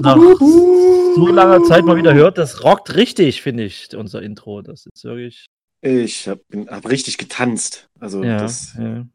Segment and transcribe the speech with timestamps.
[0.00, 4.62] nach so langer Zeit mal wieder hört, das rockt richtig, finde ich, unser Intro.
[4.62, 5.46] Das ist wirklich.
[5.80, 7.88] Ich habe hab richtig getanzt.
[8.00, 9.06] Also Ja, das, ja.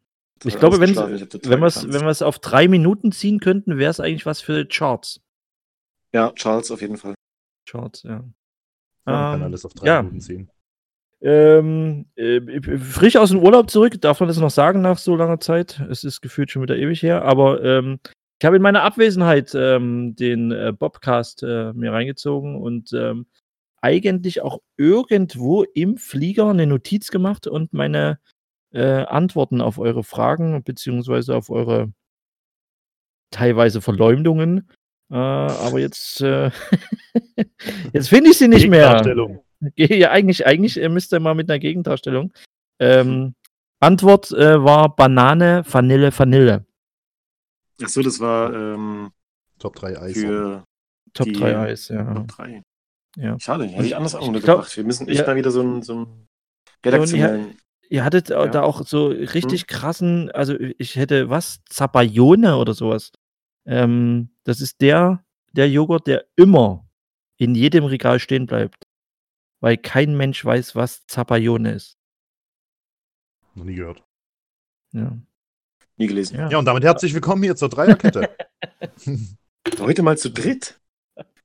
[0.45, 1.19] Ich glaube, wenn, total
[1.51, 1.61] wenn
[2.01, 5.21] wir es auf drei Minuten ziehen könnten, wäre es eigentlich was für Charts.
[6.13, 7.15] Ja, Charles auf jeden Fall.
[7.65, 8.23] Charts, ja.
[9.05, 10.01] Man kann Ähm, alles auf drei ja.
[10.01, 10.49] Minuten ziehen.
[11.21, 12.41] Ähm, äh,
[12.77, 15.81] frisch aus dem Urlaub zurück, darf man das noch sagen nach so langer Zeit?
[15.89, 17.99] Es ist gefühlt schon wieder ewig her, aber ähm,
[18.43, 23.25] ich habe in meiner Abwesenheit ähm, den äh, Bobcast äh, mir reingezogen und ähm,
[23.81, 28.19] eigentlich auch irgendwo im Flieger eine Notiz gemacht und meine
[28.73, 31.93] äh, Antworten auf eure Fragen beziehungsweise auf eure
[33.31, 34.67] teilweise Verleumdungen.
[35.09, 36.51] Äh, aber jetzt, äh,
[37.93, 39.01] jetzt finde ich sie nicht mehr.
[39.77, 42.33] Ja, eigentlich, eigentlich äh, müsste mal mit einer Gegendarstellung.
[42.79, 43.35] Ähm,
[43.79, 46.65] Antwort war Banane, Vanille, Vanille.
[47.81, 49.11] Achso, das war ähm,
[49.59, 50.13] Top 3 Eis.
[50.17, 50.63] für
[51.13, 52.13] Top Die- 3 Eis, ja.
[52.13, 52.61] Top 3.
[53.15, 53.39] Ja.
[53.39, 54.75] Schade, hätte ich anders auch Ich untergebracht.
[54.75, 55.27] Wir müssen echt ja.
[55.27, 56.27] mal wieder so einen, so einen
[56.85, 57.57] redaktionellen.
[57.89, 58.47] Ihr hattet Ja.
[58.47, 63.11] da auch so richtig krassen, also ich hätte was, Zapayone oder sowas.
[63.65, 66.87] Ähm, das ist der, der Joghurt, der immer
[67.37, 68.87] in jedem Regal stehen bleibt.
[69.59, 71.97] Weil kein Mensch weiß, was Zapayone ist.
[73.55, 74.03] Noch nie gehört.
[74.91, 75.17] Ja.
[75.97, 76.37] Nie gelesen.
[76.37, 76.49] Ja.
[76.49, 78.35] Ja, und damit herzlich willkommen hier zur Dreierkette.
[79.79, 80.79] Heute mal zu dritt.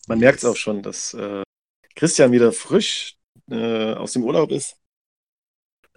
[0.07, 1.43] Man merkt es auch schon, dass äh,
[1.95, 3.17] Christian wieder frisch
[3.51, 4.77] äh, aus dem Urlaub ist.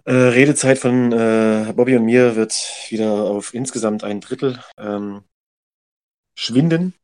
[0.04, 2.52] Äh, Redezeit von äh, Bobby und mir wird
[2.88, 5.22] wieder auf insgesamt ein Drittel ähm,
[6.34, 6.94] schwinden.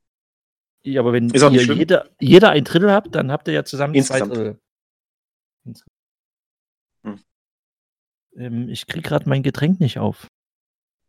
[0.82, 1.78] Ja, aber wenn Ist auch nicht ihr schlimm.
[1.78, 4.32] jeder, jeder ein Drittel habt, dann habt ihr ja zusammen Insgesamt.
[4.34, 4.60] zwei Drittel.
[5.64, 5.84] Ins-
[7.04, 7.20] Hm.
[8.36, 10.26] Ähm, ich krieg gerade mein Getränk nicht auf.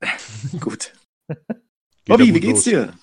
[0.60, 0.94] Gut.
[1.28, 1.38] Geht
[2.06, 2.66] Bobby, wie geht's los.
[2.66, 2.94] dir?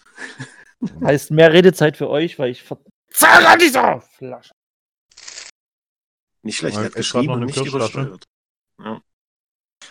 [1.05, 4.53] Heißt mehr Redezeit für euch, weil ich verzahre an dieser Flasche.
[6.43, 8.25] Nicht schlecht, er hat geschrieben noch und eine nicht übersteuert.
[8.79, 9.01] Ja.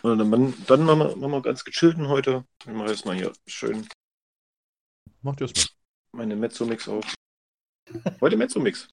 [0.04, 2.46] Und dann, dann machen, wir, machen wir ganz gechillten heute.
[2.62, 3.88] Ich mache jetzt mal hier schön
[5.22, 5.76] Macht ihr es mit.
[6.12, 7.16] meine Mezzo-Mix auf.
[8.22, 8.88] Heute Mezzo-Mix.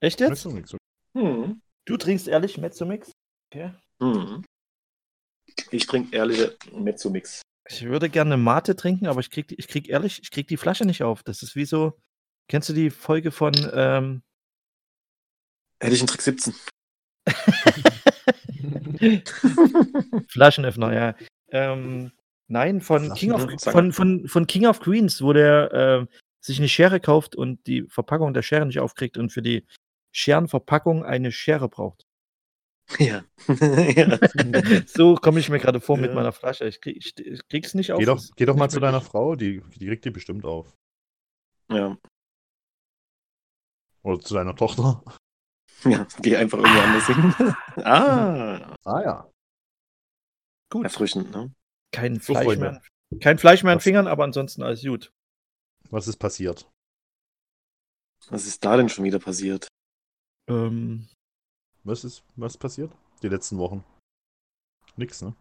[0.00, 0.44] Echt jetzt?
[0.46, 0.76] nichts.
[1.14, 1.60] Hm.
[1.84, 3.12] Du trinkst ehrlich Mezzomix?
[3.50, 3.72] Okay.
[4.00, 4.44] Hm.
[5.70, 7.42] Ich trinke ehrliche Mezzo-Mix.
[7.68, 10.84] Ich würde gerne Mate trinken, aber ich krieg, ich krieg ehrlich, ich krieg die Flasche
[10.84, 11.22] nicht auf.
[11.22, 11.98] Das ist wie so.
[12.48, 14.22] Kennst du die Folge von ähm,
[15.80, 16.54] Hätte ich einen Trick 17.
[20.28, 21.14] Flaschenöffner, ja.
[21.50, 22.12] Ähm,
[22.48, 26.06] nein, von King, of, von, von, von King of Queens, wo der äh,
[26.40, 29.64] sich eine Schere kauft und die Verpackung der Schere nicht aufkriegt und für die
[30.12, 32.07] Scherenverpackung eine Schere braucht.
[32.98, 33.22] Ja.
[33.48, 34.18] ja.
[34.86, 36.14] So komme ich mir gerade vor mit Ja.
[36.14, 36.66] meiner Flasche.
[36.66, 37.98] Ich, krieg, ich, ich krieg's nicht auf.
[37.98, 39.00] Geh doch, geh doch mal zu deiner.
[39.02, 40.74] Frau, die, die kriegt die bestimmt auf.
[41.70, 41.96] ja.
[44.02, 45.02] Oder zu deiner Tochter.
[45.84, 47.54] Ja, geh einfach irgendwo anders hin.
[47.84, 49.30] ah, Ah ja.
[50.70, 50.84] Gut.
[50.84, 51.52] erfrischend, ne?
[51.92, 52.70] Kein So, Fleisch mehr.
[53.10, 53.80] an- Kein Fleisch mehr an?
[53.80, 55.12] Fingern, aber ansonsten alles gut.
[55.90, 56.70] Was ist passiert?
[58.30, 59.68] Was ist da denn schon wieder passiert?
[60.48, 61.08] Ähm,
[61.88, 62.92] Was ist was passiert?
[63.22, 63.82] Die letzten Wochen.
[64.96, 65.34] Nix, ne?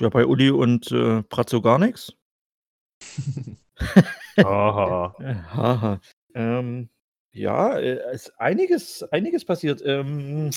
[0.00, 2.12] ja, bei Uli und äh, Pratzo gar nichts.
[4.36, 5.14] Aha.
[5.20, 6.00] Äh, Haha.
[6.34, 6.88] Ähm,
[7.32, 9.80] ja, äh, es ist einiges, einiges passiert.
[9.84, 10.50] Ähm,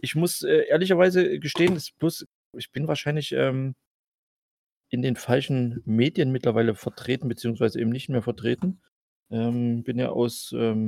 [0.00, 2.26] ich muss äh, ehrlicherweise gestehen, es ist bloß,
[2.56, 3.74] ich bin wahrscheinlich ähm,
[4.90, 8.80] in den falschen Medien mittlerweile vertreten, beziehungsweise eben nicht mehr vertreten.
[9.30, 10.86] Ähm, bin ja aus, ähm,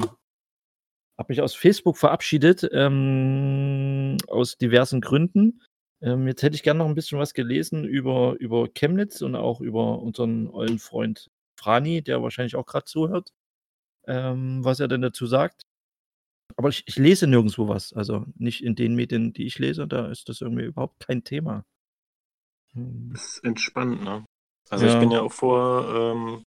[1.19, 5.63] habe mich aus Facebook verabschiedet, ähm, aus diversen Gründen.
[6.03, 9.61] Ähm, jetzt hätte ich gerne noch ein bisschen was gelesen über, über Chemnitz und auch
[9.61, 13.33] über unseren ollen Freund Frani, der wahrscheinlich auch gerade zuhört,
[14.07, 15.63] ähm, was er denn dazu sagt.
[16.57, 17.93] Aber ich, ich lese nirgendwo was.
[17.93, 21.65] Also nicht in den Medien, die ich lese, da ist das irgendwie überhaupt kein Thema.
[22.75, 23.11] Hm.
[23.13, 24.25] Das ist entspannt, ne?
[24.69, 24.95] Also Ja.
[24.95, 26.45] ich bin ja auch vor, ähm,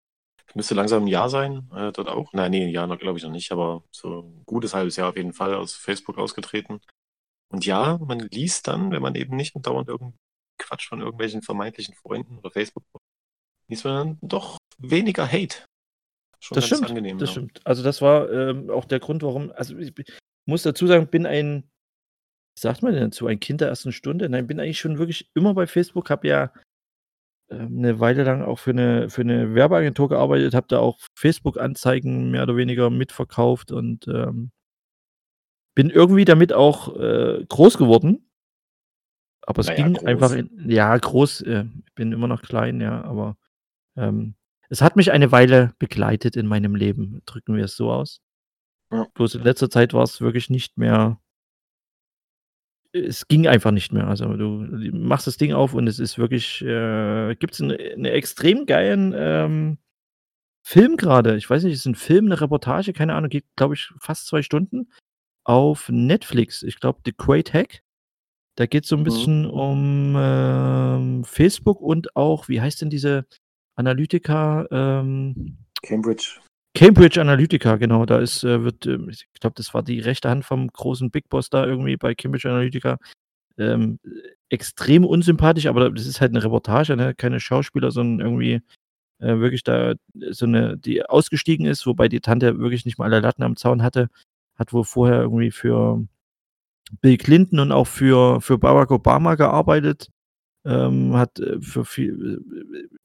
[0.55, 2.33] müsste langsam ein Jahr sein, äh, dort auch.
[2.33, 5.17] Nein, nee, ein Jahr glaube ich noch nicht, aber so ein gutes halbes Jahr auf
[5.17, 6.81] jeden Fall aus Facebook ausgetreten.
[7.51, 10.17] Und ja, man liest dann, wenn man eben nicht dauernd irgendeinen
[10.57, 12.83] Quatsch von irgendwelchen vermeintlichen Freunden oder Facebook,
[13.67, 15.65] liest man dann doch weniger Hate.
[16.39, 17.17] Schon Das stimmt, angenehm.
[17.17, 17.33] das ja.
[17.33, 17.61] stimmt.
[17.65, 19.93] Also das war ähm, auch der Grund, warum, also ich
[20.45, 21.63] muss dazu sagen, bin ein,
[22.55, 24.29] wie sagt man denn dazu, ein Kind der ersten Stunde?
[24.29, 26.53] Nein, bin eigentlich schon wirklich immer bei Facebook, habe ja
[27.49, 32.43] eine Weile lang auch für eine, für eine Werbeagentur gearbeitet, habe da auch Facebook-Anzeigen mehr
[32.43, 34.51] oder weniger mitverkauft und ähm,
[35.75, 38.29] bin irgendwie damit auch äh, groß geworden.
[39.41, 40.05] Aber es Naja, ging groß.
[40.05, 43.37] einfach in, ja, groß, äh, ich bin immer noch klein, ja, aber
[43.95, 44.35] ähm,
[44.69, 48.21] es hat mich eine Weile begleitet in meinem Leben, drücken wir es so aus.
[48.91, 49.07] Ja.
[49.15, 51.19] Bloß in letzter Zeit war es wirklich nicht mehr
[52.93, 54.07] es ging einfach nicht mehr.
[54.07, 54.47] Also, du
[54.93, 59.77] machst das Ding auf und es ist wirklich äh, gibt's 'n 'ne extrem geilen, ähm,
[60.63, 61.37] Film grade.
[61.37, 64.43] Ich weiß nicht, ist 'n Film, 'ne Reportage, keine Ahnung, geht, glaube ich, fast 2
[64.43, 64.89] Stunden
[65.45, 66.63] auf Netflix.
[66.63, 67.81] Ich glaube, „The Great Hack“.
[68.57, 69.05] Da geht's so 'n Mhm.
[69.05, 73.27] bisschen um, ähm, Facebook und auch wie heißt denn diese
[73.77, 76.39] Analytica, ähm Cambridge.
[76.75, 78.05] Cambridge Analytica, genau.
[78.05, 81.27] Da ist äh, wird, ähm ich glaube, das war die rechte Hand vom großen Big
[81.29, 82.97] Boss da irgendwie bei Cambridge Analytica.
[83.57, 83.99] Ähm,
[84.49, 87.15] extrem unsympathisch, aber das ist halt 'ne Reportage, ne?
[87.15, 88.61] Keine Schauspieler, sondern irgendwie,
[89.19, 89.95] äh, wirklich da
[90.31, 93.83] so 'ne die ausgestiegen ist, wobei die Tante wirklich nicht mal alle Latten am Zaun
[93.83, 94.09] hatte.
[94.57, 96.05] Hat wohl vorher irgendwie für
[97.01, 100.09] Bill Clinton und auch für für Barack Obama gearbeitet.
[100.65, 102.41] Ähm, hat, äh, für viel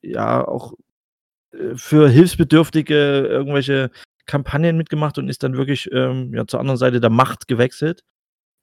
[0.03, 0.77] äh, ja, auch, äh,
[1.77, 2.95] für Hilfsbedürftige
[3.27, 3.91] irgendwelche
[4.27, 8.03] Kampagnen mitgemacht und ist dann wirklich, ähm, ja, zur anderen Seite der Macht gewechselt.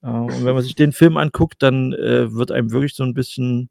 [0.04, 3.14] Äh, und wenn man sich den Film anguckt, dann, äh, wird einem wirklich so 'n
[3.16, 3.70] bisschen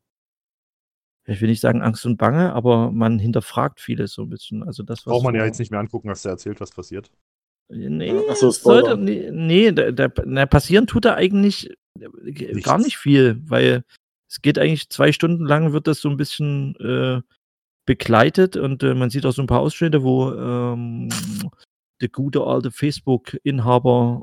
[1.27, 4.63] ich will nicht sagen Angst und Bange, aber man hinterfragt vieles so 'n bisschen.
[4.63, 7.11] Also, das, was Braucht man ja jetzt nicht mehr angucken, hast ja erzählt, was passiert.
[7.71, 8.97] Ne, Ach so, sollte Spoiler.
[8.97, 11.71] ne ne, da da na, passieren tut da eigentlich,
[12.01, 12.85] äh, g gar Nichts.
[12.87, 13.85] nicht viel, weil
[14.29, 17.21] es geht eigentlich 2 Stunden lang wird das so 'n bisschen, äh,
[17.91, 21.09] begleitet und, äh, man sieht auch so 'n paar Ausschnitte, wo, ähm,
[22.01, 24.23] der gute alte Facebook-Inhaber,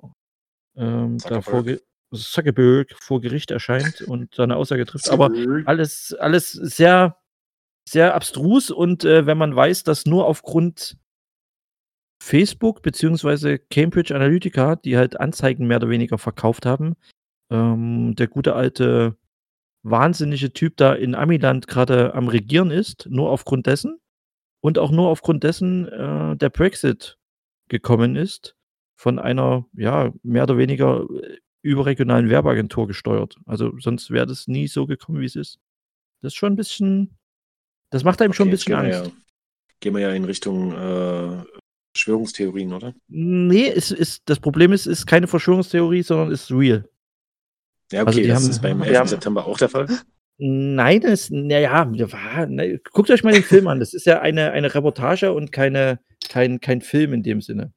[0.78, 1.82] ähm, da vor Zuckerberg.
[2.14, 5.10] Zuckerberg vor Gericht erscheint und seine Aussage trifft.
[5.12, 5.32] Aber
[5.66, 7.18] alles alles sehr
[7.90, 10.98] sehr abstrus und, äh, wenn man weiß, dass nur aufgrund
[12.24, 16.96] Facebook beziehungsweise Cambridge Analytica, die halt Anzeigen mehr oder weniger verkauft haben,
[17.52, 19.18] ähm, der gute alte
[19.90, 24.00] wahnsinnige Typ da in Amiland grade am Regieren ist, nur aufgrund dessen
[24.62, 27.18] und auch nur aufgrund dessen, äh, der Brexit
[27.70, 28.56] gekommen ist,
[28.96, 33.38] von einer, ja, mehr oder weniger, äh, überregionalen Werbeagentur gesteuert.
[33.46, 35.60] Also, sonst wäre das nie so gekommen, wie es ist.
[36.22, 37.18] Das ist schon 'n bisschen
[37.90, 39.12] das macht einem schon Okay, jetzt bisschen gehen wir Angst.
[39.12, 39.22] ja
[39.80, 41.44] gehen wir ja in Richtung, äh,
[41.94, 42.94] Verschwörungstheorien, oder?
[43.08, 46.88] Ne, es ist das Problem ist ist keine Verschwörungstheorie, sondern ist real.
[47.92, 48.98] Ja, Also, okay, die das haben ist beim die 11.
[49.00, 49.88] haben September auch der Fall?
[50.40, 53.80] Nein, das na ja, wa ne, guckt euch mal den Film an.
[53.80, 56.00] Das ist ja eine eine Reportage und keine
[56.30, 57.74] kein kein Film in dem Sinne.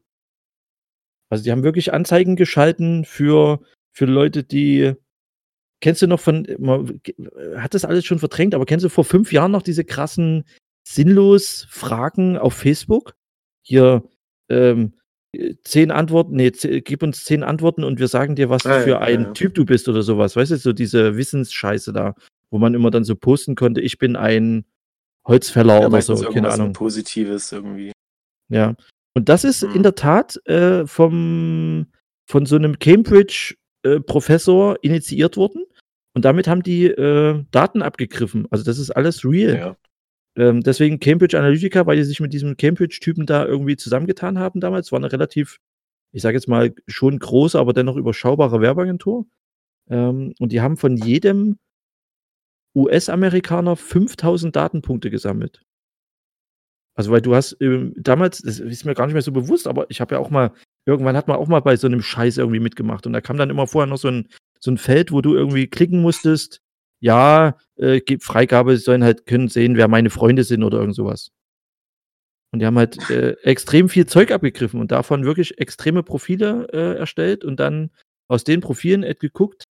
[1.31, 3.61] Also, die haben wirklich Anzeigen geschalten für
[3.93, 4.95] für Leute, die
[5.81, 7.15] kennst du noch von ma g
[7.57, 10.45] hat das alles schon verdrängt, aber kennst du vor 5 Jahren noch diese krassen
[10.85, 13.15] Sinnlos-Fragen auf Facebook?
[13.63, 14.03] Hier,
[14.49, 14.95] ähm,
[15.65, 19.01] 10 Antworten ne, ze gib uns 10 Antworten und wir sagen dir, was ja, für
[19.01, 19.33] ein.
[19.35, 20.37] Typ du bist oder so was.
[20.37, 22.15] Weißt du, so diese Wissensscheiße da,
[22.51, 24.65] wo man immer dann so posten konnte: „Ich bin ein
[25.27, 26.73] Holzfäller“ Ja, oder so, keine Ahnung.
[26.73, 27.93] Positives irgendwie.
[28.51, 28.75] Ja.
[29.15, 29.83] Und das ist in Mhm.
[29.85, 31.87] der Tat, äh, vom
[32.29, 35.65] von so 'nem Cambridge, äh, Professor initiiert worden
[36.15, 38.47] und damit haben die, äh, Daten abgegriffen.
[38.51, 39.57] Also, das ist alles real.
[39.57, 39.77] Ja.
[40.37, 44.93] Ähm, deswegen Cambridge Analytica, weil die sich mit diesem Cambridge-Typen da irgendwie zusammengetan haben damals.
[44.93, 45.59] War 'ne relativ,
[46.13, 49.27] ich sage jetzt mal, schon große, aber dennoch überschaubare Werbeagentur.
[49.91, 51.59] Ähm, und die haben von jedem
[52.77, 55.61] US-Amerikaner 5.000 Datenpunkte gesammelt.
[56.97, 59.87] Also, weil du hast, ähm, damals das ist mir gar nicht mehr so bewusst, aber
[59.91, 60.53] ich habe ja auch mal
[60.87, 63.51] irgendwann hat man auch mal bei so 'nem Scheiß irgendwie mitgemacht und da kam dann
[63.51, 66.61] immer vorher noch so 'n so 'n Feld, wo du irgendwie klicken musstest:
[67.03, 71.07] „Ja, äh, Freigabe, sie sollen halt können sehen, wer meine Freunde sind“, oder irgend so
[71.07, 71.31] was.
[72.53, 76.99] Und die haben halt, äh, extrem viel Zeug abgegriffen und davon wirklich extreme Profile, äh,
[76.99, 77.91] erstellt und dann
[78.29, 79.65] aus den Profilen geguckt,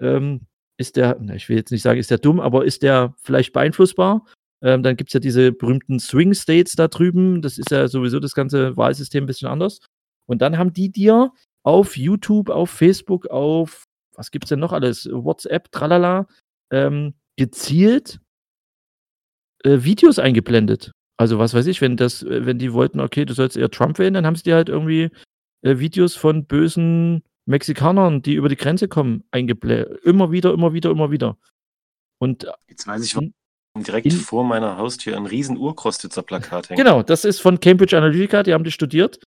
[0.00, 0.40] ähm,
[0.76, 3.52] ist der na, ich will jetzt nicht sagen, ist der dumm, aber ist der vielleicht
[3.52, 4.26] beeinflussbar?
[4.62, 7.42] Ähm, dann gibt's ja diese berühmten Swing States da drüben.
[7.42, 9.78] Das ist ja sowieso das ganze Wahlsystem 'n bisschen anders.
[10.26, 11.30] Und dann haben die dir
[11.64, 13.84] auf YouTube, auf Facebook, auf
[14.16, 15.08] was gibt's denn noch alles?
[15.12, 16.26] WhatsApp, tralala,
[16.70, 18.20] ähm, gezielt
[19.64, 20.92] äh, Videos eingeblendet.
[21.16, 23.98] Also, was weiß ich, wenn das äh, wenn die wollten: „Okay, du sollst eher Trump
[23.98, 25.10] wählen“, dann haben sie dir halt irgendwie,
[25.62, 30.90] äh, Videos von bösen Mexikanern, die über die Grenze kommen, eingeblä immer wieder, immer wieder,
[30.90, 31.36] immer wieder.
[32.18, 33.32] Und Jetzt weiß ich, warum
[33.76, 36.80] direkt in vor meiner Haustür 'n riesen Urkrostitzer-Plakat hängt.
[36.80, 39.18] Genau, das ist von Cambridge Analytica, die haben das studiert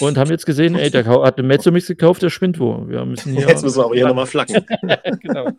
[0.00, 2.86] und haben jetzt gesehen: „Ey, der hat 'ne Mezzomix gekauft, der spinnt wo.
[2.88, 4.64] Wir müssen hier“ Jetzt müssen wir aber hier noch mal flaggen.
[5.20, 5.50] Genau.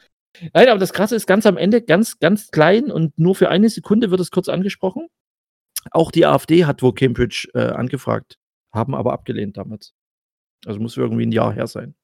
[0.53, 3.70] Nein, aber das Krasse ist ganz am Ende, ganz, ganz klein und nur für eine
[3.70, 5.08] Sekunde wird es kurz angesprochen.
[5.91, 8.38] Auch die AfD hat wohl Cambridge, äh, angefragt,
[8.74, 9.94] haben aber abgelehnt damals.
[10.65, 11.96] Also, muss irgendwie 'n Jahr her sein.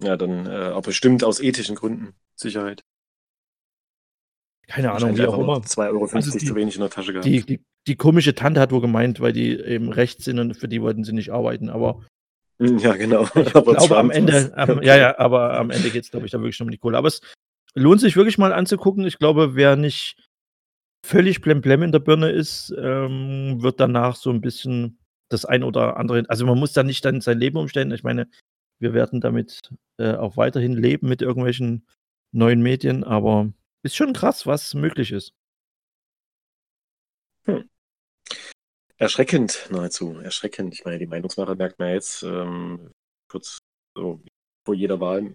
[0.00, 2.82] Ja, dann, äh, aber bestimmt aus ethischen Gründen, Sicherheit.
[4.68, 5.60] keine Ahnung, wie auch immer.
[5.62, 7.26] 2,50 Euro Also die- zu wenig in der Tasche gehabt.
[7.26, 10.68] Die, die, die komische Tante hat wohl gemeint, weil die eben rechts sind und für
[10.68, 11.68] die wollten sie nicht arbeiten.
[11.68, 12.04] Aber
[12.58, 13.24] ja, genau.
[13.34, 16.32] ich Aber glaube am Ende, am, ja, ja, aber am Ende geht es, glaube ich,
[16.32, 16.98] da wirklich um die Kohle.
[16.98, 17.20] Aber es
[17.74, 19.06] lohnt sich wirklich mal anzugucken.
[19.06, 20.16] Ich glaube, wer nicht
[21.04, 25.96] völlig blemblem in der Birne ist, ähm, wird danach so ein bisschen das ein oder
[25.96, 26.24] andere.
[26.28, 27.90] Also man muss da nicht dann sein Leben umstellen.
[27.90, 28.28] Ich meine,
[28.78, 29.60] wir werden damit
[29.98, 31.86] äh, auch weiterhin leben mit irgendwelchen
[32.32, 35.34] neuen Medien, aber ist schon krass, was möglich ist.
[39.02, 40.18] Erschreckend, nahezu.
[40.20, 40.74] Erschreckend.
[40.74, 42.92] Ich meine, die Meinungsmacher merkt man jetzt ähm,
[43.28, 43.58] kurz
[43.96, 44.20] so
[44.64, 45.34] vor jeder Wahl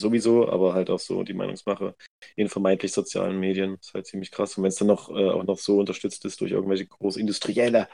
[0.00, 1.96] sowieso, aber halt auch so die Meinungsmache
[2.36, 3.76] in vermeintlich sozialen Medien.
[3.80, 4.56] ist halt ziemlich krass.
[4.56, 7.88] Und wenn es dann noch äh, auch noch so unterstützt ist durch irgendwelche Großindustrielle,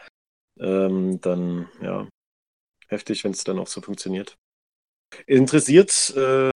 [0.60, 2.06] ähm, dann ja,
[2.88, 4.34] heftig, wenn es dann auch so funktioniert.
[5.26, 6.50] Interessiert äh,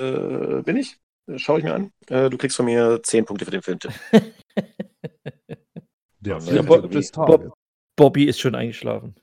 [0.00, 0.96] äh, bin ich.
[1.36, 1.92] Schaue ich mir an.
[2.08, 3.92] Äh, du kriegst von mir 10 Punkte für den Filmtipp.
[4.12, 4.24] Der
[6.22, 7.52] Ja, Film Bob- des Bob- Tages.
[7.96, 9.14] Bobby ist schon eingeschlafen.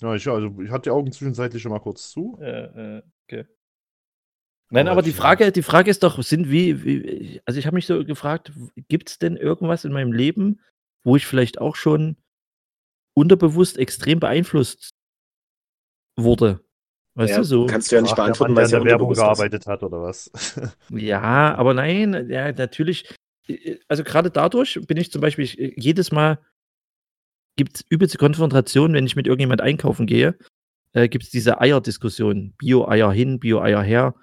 [0.00, 2.38] Ja, ich, also, ich hatte die Augen zwischenzeitlich schon mal kurz zu.
[2.40, 3.44] Äh, äh, okay.
[4.70, 7.76] Nein, Aber aber die Frage, die Frage ist doch, sind wie, wie also ich habe
[7.76, 8.52] mich so gefragt,
[8.88, 10.60] gibt es denn irgendwas in meinem Leben,
[11.04, 12.16] wo ich vielleicht auch schon
[13.14, 14.90] unterbewusst extrem beeinflusst
[16.16, 16.60] wurde?
[17.14, 17.66] Weißt Ja, du so?
[17.66, 19.18] Kannst du ja nicht beantworten, weil es in ja der Werbung ist.
[19.18, 20.30] gearbeitet hat, oder was?
[20.90, 23.14] Ja, aber nein, ja, natürlich.
[23.46, 26.38] äh, Also gerade dadurch bin ich zum Beispiel äh, jedes Mal
[27.56, 30.36] gibt es übelste Konfrontation, wenn ich mit irgendjemand einkaufen gehe,
[30.92, 32.54] äh, gibt es diese Eierdiskussion.
[32.58, 34.14] Bio-Eier hin, Bio-Eier her.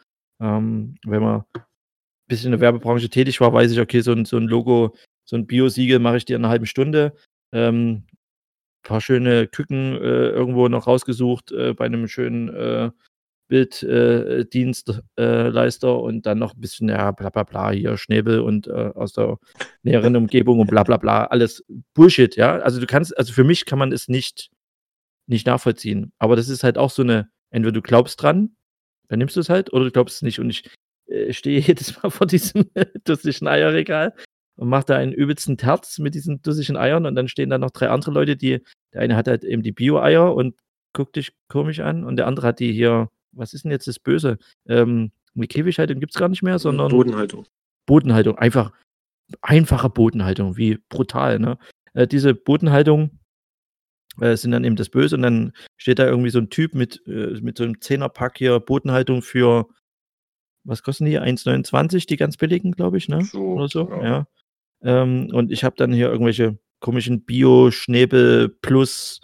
[0.41, 1.63] Ähm, wenn man ein
[2.27, 4.95] bisschen in der Werbebranche tätig war, weiß ich, okay, so ein, so ein Logo,
[5.25, 7.13] so ein Bio-Siegel mache ich dir in einer halben Stunde.
[7.53, 8.05] Ähm,
[8.83, 12.91] paar schöne Küken äh, irgendwo noch rausgesucht äh, bei einem schönen äh,
[13.51, 18.91] Bilddienstleister äh, und dann noch ein bisschen, ja, bla bla bla, hier Schnäbel und äh,
[18.95, 19.37] aus der
[19.83, 22.59] näheren Umgebung und bla bla bla, alles Bullshit, ja.
[22.59, 24.49] Also du kannst, also für mich kann man es nicht,
[25.27, 26.13] nicht nachvollziehen.
[26.17, 28.55] Aber das ist halt auch so eine, entweder du glaubst dran,
[29.09, 30.39] dann nimmst du es halt, oder du glaubst es nicht.
[30.39, 30.69] Und ich
[31.07, 32.69] äh, stehe jedes Mal vor diesem
[33.03, 34.13] dussischen Eierregal
[34.55, 37.71] und mache da einen übelsten Terz mit diesen dussischen Eiern und dann stehen da noch
[37.71, 38.61] drei andere Leute, die,
[38.93, 40.55] der eine hat halt eben die Bio-Eier und
[40.93, 43.99] guckt dich komisch an und der andere hat die hier, was ist denn jetzt das
[43.99, 44.37] Böse?
[44.67, 47.45] Ähm, die Käfighaltung gibt es gar nicht mehr, sondern Bodenhaltung.
[47.85, 48.37] Bodenhaltung.
[48.37, 48.71] Einfach
[49.41, 51.57] einfache Bodenhaltung, wie brutal, ne?
[51.93, 53.19] Äh, diese Bodenhaltung
[54.19, 57.01] äh, sind dann eben das Böse und dann steht da irgendwie so ein Typ mit,
[57.07, 59.67] äh, mit so einem Zehnerpack hier Bodenhaltung für,
[60.63, 61.19] was kosten die?
[61.19, 63.23] 1,29, die ganz billigen, glaube ich, ne?
[63.23, 64.03] So, Oder so, genau.
[64.03, 64.27] ja.
[64.83, 69.21] Ähm, und ich habe dann hier irgendwelche komischen Bio-Schnäbel plus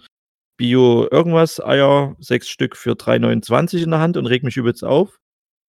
[0.58, 5.20] Bio irgendwas, Eier, sechs Stück für 3,29 in der Hand und reg mich übelst auf.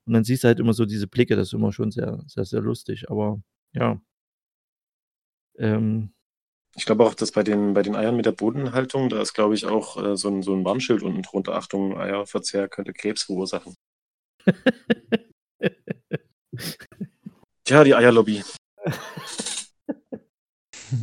[0.07, 2.47] Und dann siehst du halt immer so diese Blicke, das ist immer schon sehr, sehr,
[2.47, 3.11] sehr lustig.
[3.11, 3.40] Aber
[3.75, 4.00] ja.
[5.59, 6.12] Ähm,
[6.76, 9.54] Ich glaube auch, dass bei den, bei den Eiern mit der Bodenhaltung, da ist, glaube
[9.54, 11.54] ich, auch äh, so, ein, so ein Warnschild unten drunter.
[11.54, 13.75] Achtung, Eierverzehr könnte Krebs verursachen.
[17.64, 18.42] Tja, die Eierlobby.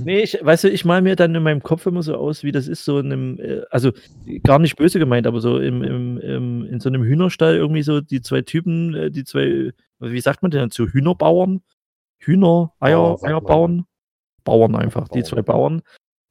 [0.04, 2.52] nee, ich, weißt du, ich mal mir dann in meinem Kopf immer so aus, wie
[2.52, 3.92] das ist, so in einem, äh, also
[4.44, 8.02] gar nicht böse gemeint, aber so im, im, im, in so einem Hühnerstall irgendwie so
[8.02, 11.62] die zwei Typen, äh, die zwei, wie sagt man denn dazu, Hühnerbauern?
[12.20, 13.32] Hühner, Eier, man.
[13.32, 13.86] Eierbauern?
[14.44, 15.26] Bauern einfach, die Bauern.
[15.26, 15.82] zwei Bauern,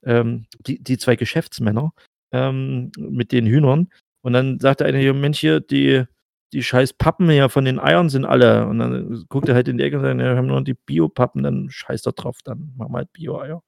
[0.05, 1.93] ähm, die, die zwei Geschäftsmänner
[2.33, 3.89] ähm, mit den Hühnern.
[4.23, 6.05] Und dann sagt der eine hier, Mensch, hier, die,
[6.53, 8.67] die scheiß Pappen hier von den Eiern sind alle.
[8.67, 10.75] Und dann guckt er halt in die Ecke und sagt, ja, wir haben nur die
[10.75, 13.63] Bio-Pappen, dann scheißt er drauf, dann machen wir halt Bio-Eier.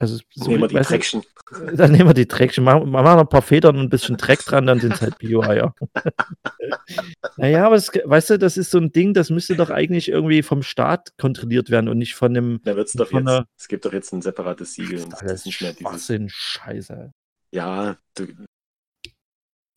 [0.00, 1.22] Also, so, Nehmen wir die Dreckchen.
[1.74, 4.38] dann nehmen wir die Dreckchen, machen, machen noch ein paar Federn und ein bisschen Dreck
[4.40, 5.74] dran, dann sind es halt Bio-Eier.
[7.36, 10.42] naja, aber das, weißt du, das ist so ein Ding, das müsste doch eigentlich irgendwie
[10.42, 13.44] vom Staat kontrolliert werden und nicht von einem Da wird's doch jetzt.
[13.56, 15.02] Es gibt doch jetzt ein separates Siegel.
[15.02, 16.32] und das alles ist nicht mehr dieses.
[16.32, 17.10] Scheiße.
[17.50, 18.26] Ja, du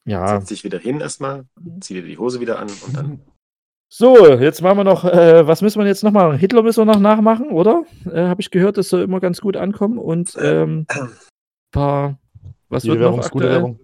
[0.05, 0.27] Ja.
[0.39, 1.45] setzt dich wieder hin erstmal,
[1.79, 3.21] zieh dir die Hose wieder an und dann.
[3.93, 6.37] So, jetzt machen wir noch, äh, was müssen wir jetzt noch machen?
[6.37, 7.83] Hitler müssen wir noch nachmachen, oder?
[8.05, 10.87] Äh, Habe ich gehört, das soll immer ganz gut ankommen und ähm,
[11.73, 12.17] paar,
[12.69, 13.51] was Jede wird noch gute aktuell?
[13.51, 13.79] Werbung.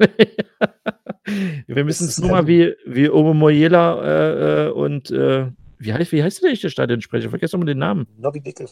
[1.68, 5.92] Wir müssen es nur mal halt- wie, wie Omo Moyela äh, äh, und äh, wie
[5.92, 7.30] heißt, wie heißt der echte Stadionsprecher?
[7.30, 8.08] Vergesst doch mal den Namen.
[8.16, 8.68] Nobby Dickel.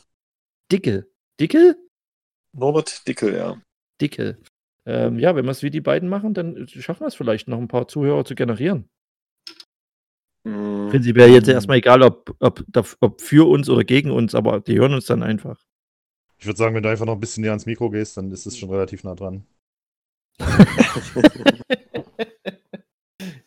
[0.72, 1.08] Dickel.
[1.38, 1.76] Dickel?
[2.52, 3.56] Norbert Dickel, ja.
[4.00, 4.38] Dickel.
[4.86, 7.58] Ähm, ja, wenn wir es wie die beiden machen, dann schaffen wir es vielleicht noch
[7.58, 8.88] ein paar Zuhörer zu generieren.
[10.44, 12.62] Mm, Prinzipiell jetzt erstmal egal, ob, ob,
[13.00, 15.64] ob für uns oder gegen uns, aber die hören uns dann einfach.
[16.38, 18.44] Ich würde sagen, wenn du einfach noch ein bisschen näher ans Mikro gehst, dann ist
[18.44, 19.46] es schon relativ nah dran.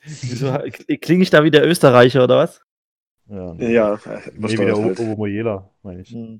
[0.03, 0.57] Wieso
[1.01, 2.61] klinge ich da wie der Österreicher oder was?
[3.27, 3.73] Ja, nee.
[3.73, 4.99] Ja, äh, nee, wie der halt.
[4.99, 6.11] Obermoyela, meine ich.
[6.11, 6.39] Hm.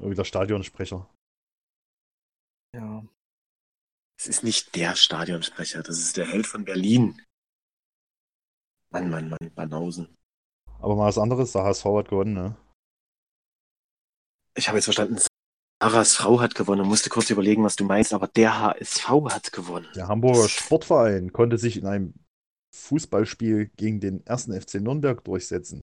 [0.00, 1.08] Wie der Stadionsprecher.
[2.74, 3.04] Ja.
[4.18, 7.22] Es ist nicht der Stadionsprecher, das ist der Held von Berlin.
[8.90, 10.16] Mann, Mann, Mann, Banausen.
[10.80, 12.56] Aber mal was anderes, der HSV hat gewonnen, ne?
[14.56, 15.18] Ich habe jetzt verstanden,
[15.80, 16.86] Sarahs Frau hat gewonnen.
[16.86, 19.86] Musste kurz überlegen, was du meinst, aber der HSV hat gewonnen.
[19.94, 22.14] Der Hamburger Sportverein konnte sich in einem
[22.74, 25.80] Fußballspiel gegen den ersten FC Nürnberg durchsetzen.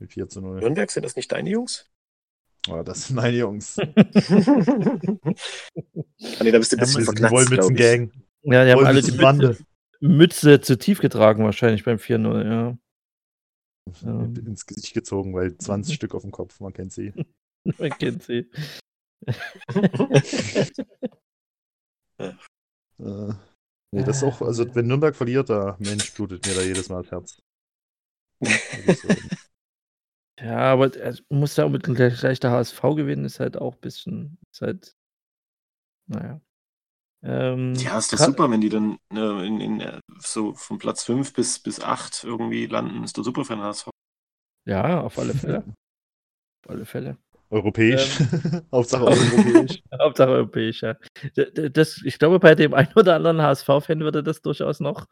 [0.00, 0.58] Mit 4 zu 0.
[0.58, 1.88] Nürnberg, sind das nicht deine Jungs?
[2.68, 3.78] Oh, das sind meine Jungs.
[3.78, 3.84] ah,
[6.42, 7.78] nee, da bist du ein Ja, bisschen die verknackt, Wollmützen glaub ich.
[7.78, 8.12] Gang.
[8.42, 9.64] Ja, die haben alle die Wollmützen Mütze,
[10.00, 12.78] Mütze zu tief getragen, wahrscheinlich beim 4-0, ja.
[14.02, 17.12] Ins Gesicht gezogen, weil 20 Stück auf dem Kopf, man kennt sie.
[17.78, 18.48] Man kennt sie.
[22.98, 23.28] Äh,
[23.92, 27.02] nee, das ist auch, also wenn Nürnberg verliert, da Mensch, blutet mir da jedes Mal
[27.02, 27.38] das Herz.
[30.38, 33.80] Ja, aber es muss ja unbedingt gleich gleich der HSV gewinnen, ist halt auch ein
[33.80, 34.94] bisschen, ist halt,
[36.06, 36.40] naja.
[37.22, 41.04] Ähm, Ja, ist doch super, wenn die dann äh, in, in, äh, so von Platz
[41.04, 43.02] 5 bis, bis 8 irgendwie landen.
[43.02, 43.88] Ist doch super für den HSV.
[44.66, 45.64] Ja, auf alle Fälle.
[46.64, 47.16] auf alle Fälle.
[47.50, 48.18] Europäisch.
[48.72, 49.82] Hauptsache europäisch.
[50.00, 50.96] Hauptsache europäisch, ja.
[51.70, 55.06] Das, ich glaube, bei dem einen oder anderen HSV-Fan würde das durchaus noch,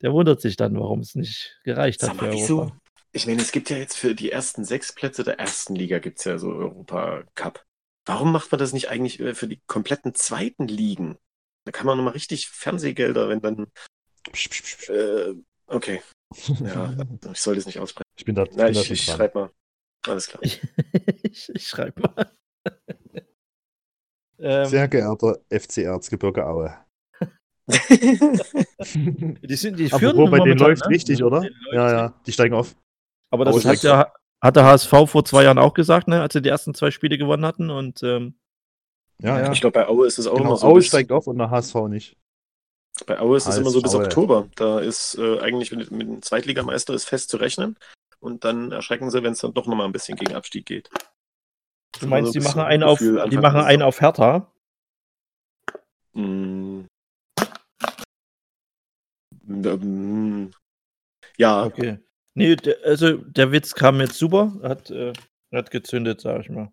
[0.00, 2.80] der wundert sich dann, warum es nicht gereicht hat Sag für mal, Europa.
[3.12, 6.18] Ich meine, es gibt ja jetzt für die ersten sechs Plätze der ersten Liga gibt
[6.18, 7.66] es ja so Europa Cup.
[8.06, 11.18] Warum macht man das nicht eigentlich äh, für die kompletten zweiten Ligen?
[11.64, 13.66] Da kann man nochmal richtig Fernsehgelder, wenn dann.
[14.32, 14.88] Psch, psch, psch, psch.
[14.90, 15.34] Äh,
[15.66, 16.02] okay,
[16.60, 16.96] ja,
[17.32, 18.08] ich sollte es nicht aussprechen.
[18.16, 19.16] Ich bin da, Nein, bin ich, ich dran.
[19.16, 19.50] schreibe mal.
[20.06, 20.42] Alles klar.
[20.42, 20.60] ich
[21.54, 22.30] ich schreibe mal.
[24.38, 26.76] ähm, Sehr geehrter FC Erzgebirge Aue.
[27.68, 30.90] die sind die führen Apropos, bei denen läuft ne?
[30.90, 31.42] richtig, oder?
[31.72, 32.74] Ja, ja, die steigen auf.
[33.30, 36.42] Aber das hat, ja, hat der HSV vor zwei Jahren auch gesagt, ne, als sie
[36.42, 37.70] die ersten zwei Spiele gewonnen hatten.
[37.70, 38.34] Und ähm,
[39.20, 39.52] Ja, Ja.
[39.52, 40.66] Ich glaube, bei Aue ist es auch Genau, immer so.
[40.66, 42.16] Aue steigt auf und der HSV nicht.
[43.06, 44.04] bei Aue ist es immer so bis Aue.
[44.04, 44.48] Oktober.
[44.56, 47.76] Da ist äh, eigentlich mit, mit dem Zweitligameister ist fest zu rechnen.
[48.18, 50.90] Und dann erschrecken sie, wenn es dann doch nochmal ein bisschen gegen Abstieg geht.
[52.00, 54.52] du meinst, die Also, machen so einen auf, die machen der einen auf Hertha.
[56.12, 56.80] Mm.
[61.38, 61.98] Ja, Okay.
[62.34, 65.12] Nee, der, also der Witz kam jetzt super, hat, äh,
[65.52, 66.72] hat gezündet, sag ich mal.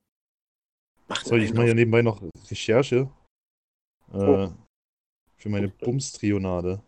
[1.07, 3.09] macht So, ich mache hier nebenbei noch Recherche.
[4.13, 4.53] Äh, Oh.
[5.39, 6.81] Für meine Bums-Trionade.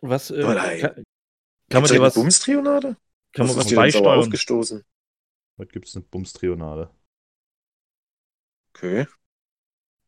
[0.00, 0.80] Was äh, Oh nein.
[0.80, 1.04] kann,
[1.68, 2.96] kann man dir eine was, Bumstrionade?
[3.32, 4.18] kann man Was beisteuern?
[4.18, 4.82] aufgestoßen?
[5.58, 6.90] Heute gibt es eine Bums-Trionade.
[8.74, 9.06] Okay.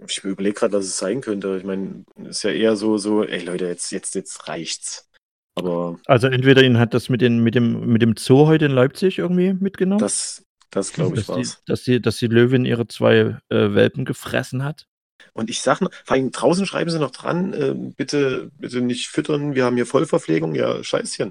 [0.05, 1.57] Ich überlege gerade, was es sein könnte.
[1.57, 5.09] Ich meine, ist ja eher so, so, ey Leute, jetzt, jetzt, jetzt reicht's.
[5.55, 8.73] Aber Also entweder ihn hat das mit, den, mit, dem, mit dem Zoo heute in
[8.73, 11.63] Leipzig irgendwie mitgenommen, das, das glaube ich dass, die, war's.
[11.67, 14.87] dass, die, dass die Löwin ihre zwei äh, Welpen gefressen hat.
[15.35, 19.09] Und ich sag noch, vor allem draußen schreiben sie noch dran, äh, bitte, bitte nicht
[19.09, 20.55] füttern, wir haben hier Vollverpflegung.
[20.55, 21.31] Ja, Scheißchen.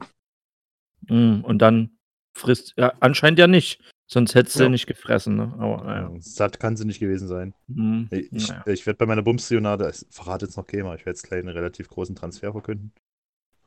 [1.07, 1.97] Mm, Und dann
[2.37, 4.69] frisst, ja, anscheinend ja nicht, sonst hättest du Ja.
[4.69, 5.35] nicht gefressen.
[5.35, 5.53] Ne?
[5.57, 6.11] Aber naja.
[6.19, 7.53] Satt kann sie nicht gewesen sein.
[7.67, 8.63] Mm, Ich, ich, naja.
[8.67, 11.49] ich werde bei meiner Bums-Trionade, ich verrate jetzt noch Gamer, ich werde jetzt gleich einen
[11.49, 12.93] relativ großen Transfer verkünden.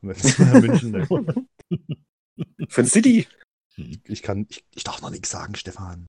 [0.05, 0.91] Vom FC Bayern München.
[0.91, 1.07] ne?
[2.69, 3.27] Für den City.
[3.75, 6.05] Ich kann, ich, ich darf noch nichts sagen, Stefan.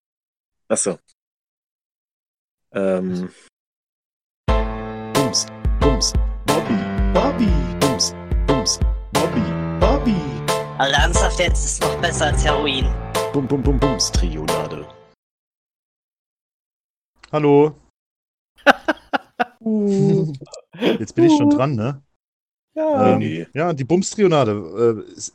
[0.68, 0.98] Achso.
[2.72, 3.30] Ähm,
[5.14, 5.46] Bums,
[5.80, 6.12] Bums,
[6.44, 6.76] Bobby,
[7.14, 7.48] Bobby,
[7.80, 8.14] Bums,
[8.46, 8.78] Bums,
[9.12, 9.40] Bobby,
[9.80, 10.20] Bobby.
[10.76, 12.84] Also ernsthaft jetzt ist noch besser als Heroin.
[13.32, 14.86] Bum, Bum, Bum, Bums, Trionade.
[17.32, 17.74] Hallo.
[20.98, 22.05] Jetzt bin ich schon dran, ne?
[22.76, 23.14] Ja.
[23.14, 23.46] Ähm, nee.
[23.54, 25.04] Ja, die Bums-Trionade.
[25.08, 25.34] Äh, ist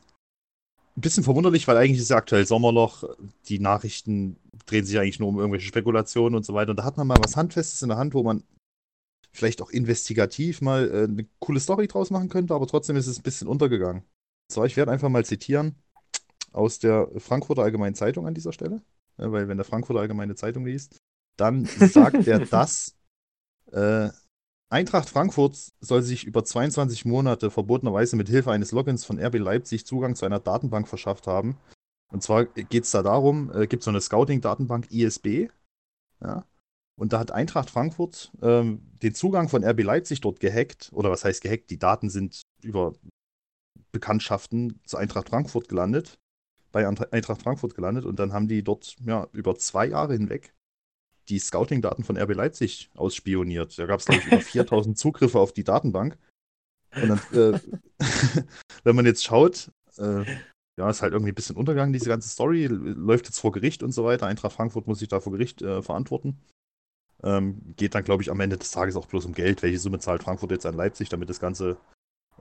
[0.96, 3.04] ein bisschen verwunderlich, weil eigentlich ist ja aktuell Sommerloch.
[3.48, 6.70] Die Nachrichten drehen sich eigentlich nur um irgendwelche Spekulationen und so weiter.
[6.70, 8.44] Und da hat man mal was Handfestes in der Hand, wo man
[9.32, 13.18] vielleicht auch investigativ mal äh, eine coole Story draus machen könnte, aber trotzdem ist es
[13.18, 14.04] ein bisschen untergegangen.
[14.50, 15.74] So, ich werde einfach mal zitieren
[16.52, 18.82] aus der Frankfurter Allgemeinen Zeitung an dieser Stelle,
[19.16, 20.98] äh, weil wenn der Frankfurter Allgemeine Zeitung liest,
[21.38, 22.94] dann sagt er das.
[23.72, 24.10] Äh,
[24.72, 29.84] Eintracht Frankfurt soll sich über 22 Monate verbotenerweise mit Hilfe eines Logins von RB Leipzig
[29.84, 31.58] Zugang zu einer Datenbank verschafft haben.
[32.10, 35.50] Und zwar geht es da darum, äh, gibt es so eine Scouting-Datenbank ISB.
[36.22, 36.46] Ja.
[36.98, 40.88] Und da hat Eintracht Frankfurt ähm, den Zugang von RB Leipzig dort gehackt.
[40.94, 41.68] Oder was heißt gehackt?
[41.68, 42.94] Die Daten sind über
[43.92, 46.18] Bekanntschaften zu Eintracht Frankfurt gelandet.
[46.70, 48.06] Bei Eintracht Frankfurt gelandet.
[48.06, 50.54] Und dann haben die dort ja, über zwei Jahre hinweg
[51.28, 53.78] die Scouting-Daten von RB Leipzig ausspioniert.
[53.78, 56.18] Da gab es, glaube ich, über 4000 Zugriffe auf die Datenbank.
[56.94, 57.58] Und dann, äh,
[58.84, 60.24] wenn man jetzt schaut, äh,
[60.78, 62.66] ja, ist halt irgendwie ein bisschen untergegangen, diese ganze Story.
[62.66, 64.26] Läuft jetzt vor Gericht und so weiter.
[64.26, 66.38] Eintracht Frankfurt muss sich da vor Gericht äh, verantworten.
[67.22, 69.62] Ähm, geht dann, glaube ich, am Ende des Tages auch bloß um Geld.
[69.62, 71.76] Welche Summe zahlt Frankfurt jetzt an Leipzig, damit das Ganze,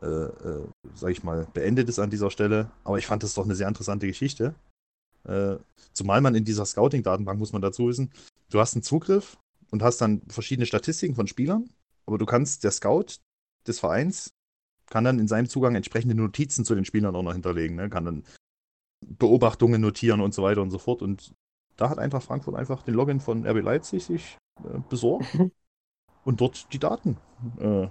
[0.01, 2.71] äh, äh, sag ich mal, beendet ist an dieser Stelle.
[2.83, 4.55] Aber ich fand das doch eine sehr interessante Geschichte.
[5.25, 5.57] Äh,
[5.93, 8.11] zumal man in dieser Scouting-Datenbank, muss man dazu wissen,
[8.51, 9.37] du hast einen Zugriff
[9.71, 11.69] und hast dann verschiedene Statistiken von Spielern,
[12.05, 13.17] aber du kannst, der Scout
[13.67, 14.33] des Vereins
[14.87, 17.89] kann dann in seinem Zugang entsprechende Notizen zu den Spielern auch noch hinterlegen, ne?
[17.89, 18.23] kann dann
[19.05, 21.01] Beobachtungen notieren und so weiter und so fort.
[21.01, 21.33] Und
[21.77, 25.51] da hat Eintracht Frankfurt einfach den Login von RB Leipzig sich äh, besorgt Mhm.
[26.25, 27.17] und dort die Daten
[27.59, 27.87] äh,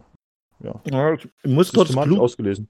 [0.62, 2.68] Ja, ich muss kurz klug, ausgelesen.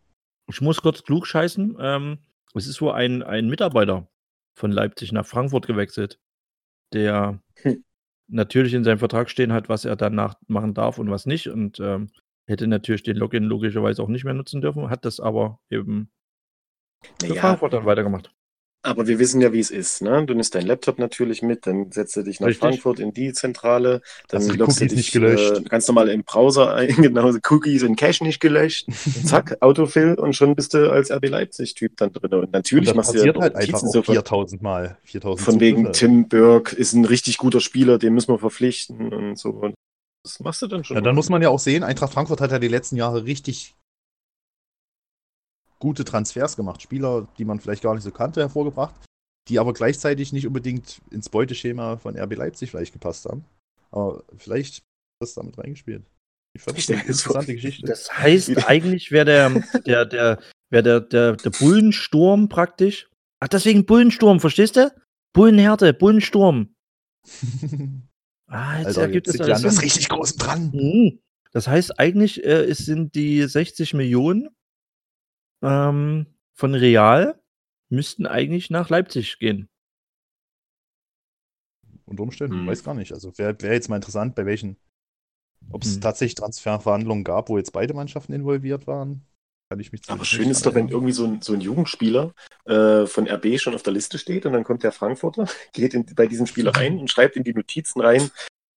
[0.49, 1.77] ich muss kurz klug scheißen.
[1.81, 2.19] Ähm,
[2.55, 4.09] es ist wohl ein, ein Mitarbeiter
[4.55, 6.19] von Leipzig nach Frankfurt gewechselt,
[6.93, 7.85] der Hm.
[8.29, 11.49] natürlich in seinem Vertrag stehen hat, was er danach machen darf und was nicht.
[11.49, 12.11] Und ähm,
[12.47, 16.11] hätte natürlich den Login logischerweise auch nicht mehr nutzen dürfen, hat das aber eben
[17.25, 18.35] für Naja, Frankfurt dann weitergemacht.
[18.83, 20.01] Aber wir wissen ja, wie es ist.
[20.01, 20.25] Ne?
[20.25, 22.61] Du nimmst deinen Laptop natürlich mit, dann setzt du dich nach Richtig.
[22.61, 25.59] Frankfurt in die Zentrale, dann die loggst du Cookies dich nicht gelöscht?
[25.59, 28.89] Äh, ganz normal im Browser ein, genau, Cookies und Cache nicht gelöscht,
[29.25, 32.33] zack, Autofill und schon bist du als RB Leipzig-Typ dann drin.
[32.33, 34.17] Und Und natürlich das machst du ja halt einfach Notizen auch sofort.
[34.17, 34.99] 4000 Mal.
[35.05, 35.99] 4000 Von wegen Zugriffe.
[35.99, 39.51] Tim Burke ist ein richtig guter Spieler, den müssen wir verpflichten und so.
[39.51, 39.75] Und
[40.25, 40.97] das machst du dann schon.
[40.97, 43.75] Ja, dann muss man ja auch sehen, Eintracht Frankfurt hat ja die letzten Jahre richtig
[45.81, 46.81] gute Transfers gemacht.
[46.83, 48.95] Spieler, die man vielleicht gar nicht so kannte, hervorgebracht,
[49.49, 53.45] die aber gleichzeitig nicht unbedingt ins Beuteschema von RB Leipzig vielleicht gepasst haben.
[53.91, 54.83] Aber vielleicht hat
[55.21, 56.05] das damit reingespielt.
[56.55, 57.87] Ich fand das eine interessante Geschichte.
[57.87, 59.51] Das heißt, eigentlich wäre der,
[59.87, 60.39] der, der,
[60.71, 63.09] wär der, der, der Bullensturm praktisch.
[63.41, 64.93] Ach, deswegen Bullensturm, verstehst du?
[65.33, 66.75] Bullenhärte, Bullensturm.
[68.53, 69.85] Ah, jetzt also ergibt jetzt das alles Sinn.
[69.85, 70.71] richtig Großem dran.
[70.75, 71.21] Mhm.
[71.53, 74.49] Das heißt, eigentlich äh, es sind die 60 Millionen
[75.63, 77.41] ähm, von Real
[77.89, 79.69] müssten eigentlich nach Leipzig gehen.
[82.07, 82.67] Unter Umständen, Hm.
[82.67, 83.13] weiß gar nicht.
[83.13, 84.77] Also wäre wär jetzt mal interessant, bei welchen,
[85.71, 86.01] ob es Hm.
[86.01, 89.23] tatsächlich Transferverhandlungen gab, wo jetzt beide Mannschaften involviert waren.
[89.69, 93.07] Kann ich mich Aber schön ist doch, wenn irgendwie so ein, so ein Jugendspieler äh,
[93.07, 96.27] von RB schon auf der Liste steht und dann kommt der Frankfurter, geht in, bei
[96.27, 98.31] diesen Spieler rein und schreibt in die Notizen rein,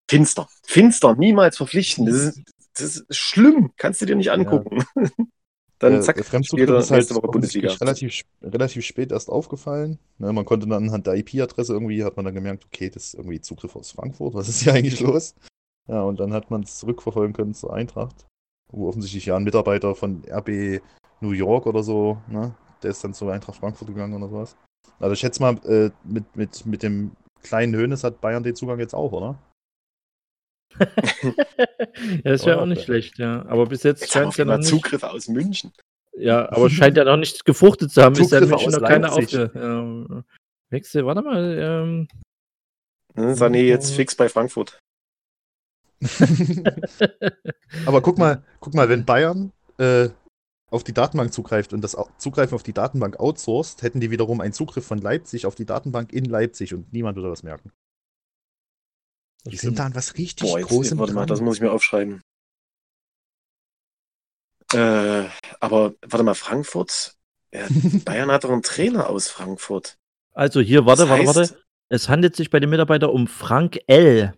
[0.07, 2.05] finster, finster, niemals verpflichten.
[2.05, 2.41] Das ist,
[2.75, 4.83] das ist schlimm, kannst du dir nicht angucken.
[5.83, 7.71] dann Der- zack, der Fremdzugriff später ist halt nächste Woche Bundesliga.
[7.73, 9.99] relativ, relativ spät erst aufgefallen.
[10.17, 13.13] Ne, man konnte dann anhand der IP-Adresse irgendwie, hat man dann gemerkt, okay, das ist
[13.15, 15.35] irgendwie Zugriff aus Frankfurt, was ist hier eigentlich los?
[15.87, 18.25] Ja, und dann hat man es zurückverfolgen können zur Eintracht,
[18.71, 20.81] wo offensichtlich ja ein Mitarbeiter von RB
[21.21, 24.55] New York oder so, ne, der ist dann zur Eintracht Frankfurt gegangen oder sowas.
[24.99, 28.79] Also ich schätze mal, äh, mit, mit, mit dem kleinen Hönes hat Bayern den Zugang
[28.79, 29.37] jetzt auch, oder?
[30.79, 33.45] Ja, das wäre auch nicht schlecht, ja.
[33.47, 34.67] Aber bis jetzt scheint es ja noch nicht.
[34.67, 35.71] Zugriffe aus München.
[36.17, 38.15] Ja, aber es scheint ja noch nicht gefruchtet zu haben.
[38.15, 39.39] Ist ja München aus noch keiner Leipzig.
[39.39, 39.51] aufge.
[39.59, 40.23] Ja,
[40.69, 41.57] Wechsel, warte mal.
[41.59, 42.07] Ähm,
[43.15, 43.35] Ne?
[43.35, 44.79] Sané jetzt fix bei Frankfurt.
[47.85, 50.09] Aber guck mal, guck mal, wenn Bayern äh,
[50.69, 54.53] auf die Datenbank zugreift und das Zugreifen auf die Datenbank outsourced, hätten die wiederum einen
[54.53, 57.71] Zugriff von Leipzig auf die Datenbank in Leipzig und niemand würde das merken.
[59.45, 61.27] Die sind da an was richtig Boah, jetzt, Großem warte mal, dran.
[61.27, 62.21] das muss ich mir aufschreiben.
[64.73, 65.29] Äh,
[65.59, 67.15] aber warte mal, Frankfurt?
[67.53, 67.67] Ja,
[68.05, 69.97] Bayern hat doch einen Trainer aus Frankfurt.
[70.33, 71.63] Also hier, warte, Das warte, heißt, warte.
[71.89, 74.33] Es handelt sich bei dem Mitarbeiter um Frank L.,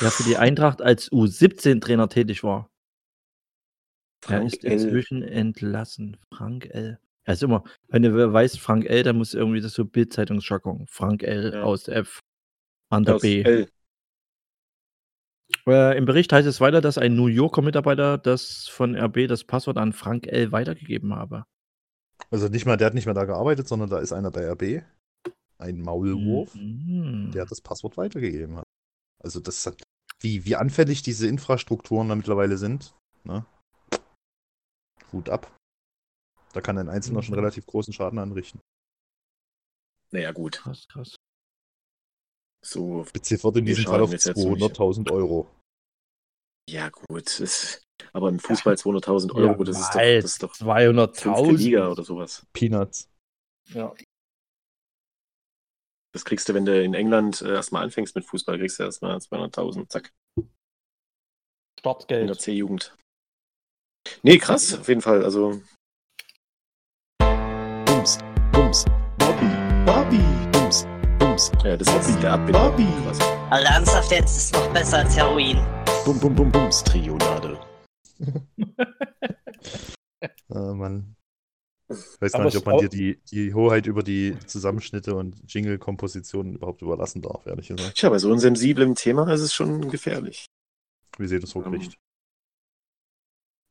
[0.00, 2.70] der für die Eintracht als U17-Trainer tätig war.
[4.26, 4.72] Er Frank ist L.
[4.72, 6.16] inzwischen entlassen.
[6.34, 6.98] Frank L.
[7.24, 10.86] Er ist immer, wenn du weißt, Frank L., dann muss irgendwie das so Bild-Zeitungsjargon.
[10.88, 11.52] Frank L.
[11.54, 11.62] Ja.
[11.62, 12.20] aus F.
[12.90, 13.42] An der aus B.
[13.42, 13.68] L.
[15.68, 19.44] Äh, Im Bericht heißt es weiter, dass ein New Yorker Mitarbeiter das von RB das
[19.44, 20.50] Passwort an Frank L.
[20.52, 21.44] weitergegeben habe.
[22.30, 24.82] Also nicht mal, der hat nicht mehr da gearbeitet, sondern da ist einer bei RB.
[25.58, 27.32] Ein Maulwurf, Mhm.
[27.32, 28.64] der das Passwort weitergegeben hat.
[29.22, 29.82] Also das hat,
[30.20, 32.94] wie, wie anfällig diese Infrastrukturen da mittlerweile sind.
[33.24, 33.44] Ne?
[35.12, 35.54] Hut ab.
[36.52, 37.40] Da kann ein Einzelner schon Mhm.
[37.40, 38.60] relativ großen Schaden anrichten.
[40.12, 40.56] Naja, gut.
[40.58, 41.14] Krass, krass.
[42.64, 44.46] So, Beziffert in diesem Fall auf jetzt jetzt nicht.
[44.46, 45.48] 200.000 Euro.
[46.68, 47.40] Ja, gut.
[47.40, 51.56] Das, aber im Fußball 200.000 Euro, das, ist doch, das ist doch fünfte 200.000.
[51.56, 52.46] Liga oder sowas.
[52.52, 53.08] Peanuts.
[53.72, 53.94] Ja.
[56.12, 59.16] Das kriegst du, wenn du in England äh, erstmal anfängst mit Fußball, kriegst du erstmal
[59.16, 60.50] 200.000, zack, in der
[61.80, 62.40] Startgeld.
[62.40, 62.96] C-Jugend.
[64.22, 65.24] Nee, krass, auf jeden Fall.
[65.24, 65.60] Also,
[67.86, 68.18] Bums,
[68.52, 68.84] Bums,
[69.18, 69.50] Bobby,
[69.84, 70.86] Bobby, Bums,
[71.18, 72.70] Bums, ja, das ist der Abbinder.
[72.70, 72.88] Bobby.
[73.04, 73.18] Krass.
[73.50, 75.58] Also ernsthaft jetzt ist noch besser als Heroin.
[76.08, 77.60] Bum, Bum, Bum, Bums, Trionade.
[80.22, 81.16] Äh, Mann.
[81.90, 86.54] Ich weiß gar nicht, ob man dir die, die Hoheit über die Zusammenschnitte und Jingle-Kompositionen
[86.54, 87.98] überhaupt überlassen darf, ehrlich gesagt.
[87.98, 90.46] Tja, bei so einem sensiblen Thema ist es schon gefährlich.
[91.18, 91.98] Wie seht ihr das vor Ähm, Gericht?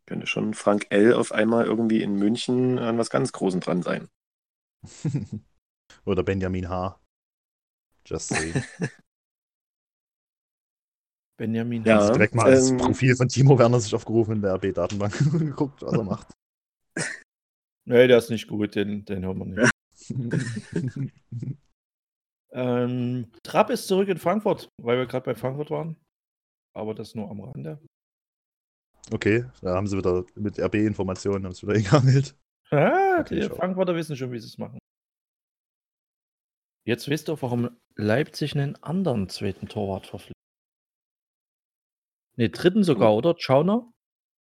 [0.06, 1.15] Könnte schon Frank L.
[1.15, 4.10] auf einmal irgendwie in München an was ganz Großem dran sein.
[6.06, 7.02] Oder Benjamin H.
[8.06, 8.54] Just say.
[11.38, 11.84] Benjamin.
[11.84, 12.00] Ja.
[12.00, 15.39] Also direkt mal das ähm, Profil von Timo Werner sich aufgerufen in der RB-Datenbank und
[15.39, 16.34] geguckt, was er macht.
[17.86, 19.71] Nee, der ist nicht gut, den, den hören wir nicht.
[22.52, 25.97] Ähm, Trapp ist zurück in Frankfurt, weil wir gerade bei Frankfurt waren.
[26.73, 27.78] Aber das nur am Rande.
[29.12, 32.36] okay, da haben sie wieder mit RB-Informationen haben sie wieder gegangelt.
[32.71, 33.56] Ah, Okay, die schau.
[33.56, 34.80] Frankfurter wissen schon, wie sie es machen.
[36.86, 40.37] Jetzt wisst ihr, warum Leipzig einen anderen zweiten Torwart verpflichtet.
[42.38, 43.36] Ne, dritten sogar, oder?
[43.38, 43.91] Schauner?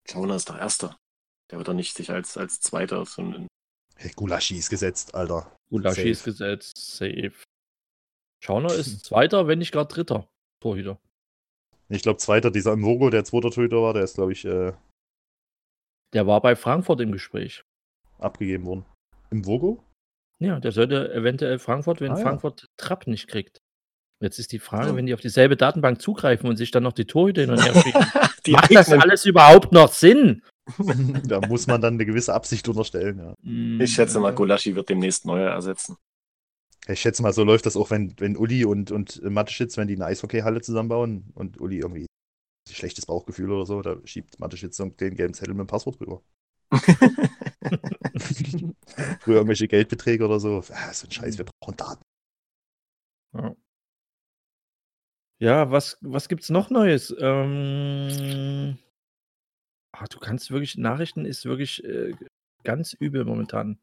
[0.08, 0.96] Schauner ist doch Erster.
[1.50, 3.46] Der wird doch nicht sich als, als Zweiter, sondern
[3.96, 5.56] Hey, Gulaschi ist gesetzt, Alter.
[5.70, 6.10] Gulaschi Safe.
[6.10, 6.76] ist gesetzt.
[6.76, 7.32] Safe.
[8.44, 10.28] Schauner ist Zweiter, wenn nicht gar Dritter
[10.62, 10.98] Torhüter.
[11.88, 14.72] Ich glaube, zweiter, dieser Imvogo, der zweiter Torhüter war, der ist, glaube ich, äh,
[16.12, 17.62] Der war bei Frankfurt im Gespräch.
[18.18, 18.84] abgegeben worden.
[19.30, 19.82] Imvogo?
[20.38, 22.22] Ja, der sollte eventuell Frankfurt, wenn Ah, ja.
[22.22, 23.58] Frankfurt Trapp nicht kriegt.
[24.20, 24.96] Jetzt ist die Frage, Ja.
[24.96, 27.74] wenn die auf dieselbe Datenbank zugreifen und sich dann noch die Torhüter hin und her
[27.74, 28.00] schieben,
[28.46, 30.42] die macht das alles überhaupt noch Sinn?
[31.28, 33.34] da muss man dann eine gewisse Absicht unterstellen, ja.
[33.42, 35.96] Hm, Ich schätze mal, Gulaschi wird demnächst Neuer ersetzen.
[36.88, 39.94] Ich schätze mal, so läuft das auch, wenn, wenn Uli und, und Mateschitz, wenn die
[39.96, 42.06] eine Eishockeyhalle zusammenbauen und Uli irgendwie
[42.68, 46.22] ein schlechtes Bauchgefühl oder so, da schiebt Mateschitz den gelben Zettel mit dem Passwort drüber.
[49.20, 50.62] Früher irgendwelche Geldbeträge oder so.
[50.72, 52.02] Ah, so ein Scheiß, wir brauchen Daten.
[53.34, 53.54] Ja,
[55.40, 57.14] was, was gibt's noch Neues?
[57.18, 58.78] Ähm,
[59.92, 62.14] ah, du kannst wirklich, Nachrichten ist wirklich äh,
[62.64, 63.78] ganz übel momentan.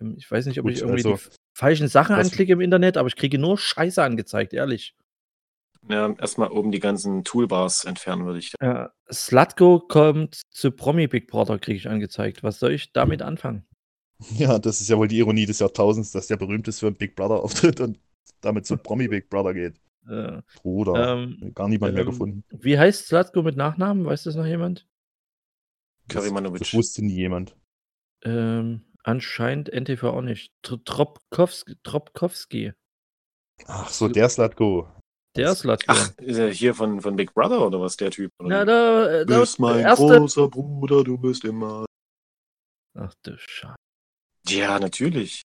[0.00, 2.96] Ähm, Ich weiß nicht, ob Gut, ich irgendwie also, die falschen Sachen anklicke im Internet,
[2.96, 4.94] aber ich kriege nur Scheiße angezeigt, ehrlich.
[5.88, 8.52] ja, erstmal oben die ganzen Toolbars entfernen, würde ich.
[8.60, 12.42] Äh, Slutko kommt zu Promi Big Brother, kriege ich angezeigt.
[12.42, 13.66] Was soll ich damit anfangen?
[14.30, 16.96] Ja, das ist ja wohl die Ironie des Jahrtausends, dass der berühmt ist für einen
[16.96, 17.98] Big Brother auftritt und
[18.40, 19.80] damit zu Promi Big Brother geht.
[20.08, 22.44] Äh, Bruder, ähm, gar niemand mehr ähm, gefunden.
[22.50, 24.04] wie heißt Slutko mit Nachnamen?
[24.04, 24.86] Weiß das noch jemand?
[26.08, 26.60] Das, Karimanovic.
[26.60, 27.56] das wusste nie jemand.
[28.22, 30.52] Ähm, anscheinend NTV auch nicht.
[30.64, 31.76] Tr- Tropkowski.
[31.82, 32.72] Tropkowski.
[33.66, 34.88] Ach so, der Slatko.
[35.34, 35.84] Der Das- Slutko.
[35.88, 38.30] Ach, ist er hier von, von Big Brother oder was, der Typ?
[38.38, 38.66] Oder wie?
[38.66, 40.06] da, äh, du da bist mein erste.
[40.18, 41.84] großer Bruder, du bist immer.
[42.94, 43.74] Ach du Scheiße.
[44.48, 45.42] Ja, natürlich.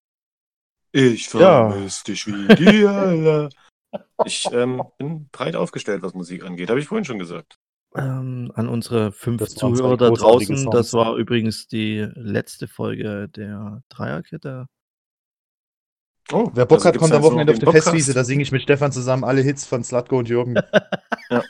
[0.94, 1.72] Ich Ja.
[1.72, 3.50] vermisse dich wie die Hölle.
[4.26, 7.58] Ich ähm, bin breit aufgestellt, was Musik angeht, habe ich vorhin schon gesagt.
[7.96, 10.94] Ähm, an unsere fünf Das Zuhörer da draußen, das Songs.
[10.94, 14.68] war übrigens die letzte Folge der Dreierkette.
[16.32, 17.86] Oh, Wer Bock also hat, kommt am jetzt noch Wochenende auf den die Podcast?
[17.88, 18.14] Festwiese.
[18.14, 20.56] Da singe ich mit Stefan zusammen alle Hits von Slatko und Jürgen.
[21.30, 21.44] Ja.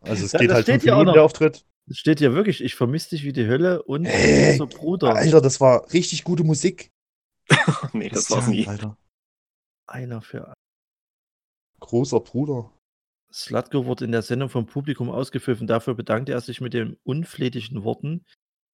[0.00, 1.12] Also es Ja, geht das halt fünf hier auch Minuten noch.
[1.14, 1.64] der Auftritt.
[1.86, 5.14] Es steht hier wirklich, ich vermisse dich wie die Hölle und Ey, unser Bruder.
[5.14, 6.90] Alter, das war richtig gute Musik.
[7.92, 8.66] nee, das war's nie.
[8.66, 8.96] Alter.
[9.86, 10.53] Einer für.
[11.94, 12.72] Großer Bruder.
[13.32, 15.68] Slatko wurde in der Sendung vom Publikum ausgepfiffen.
[15.68, 18.24] Dafür bedankte er sich mit den unflätigen Worten.